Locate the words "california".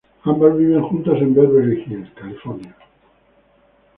2.15-2.75